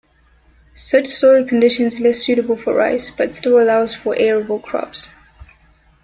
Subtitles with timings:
[0.73, 5.09] Such soil conditions less suitable for rice, but still allows for arable crops.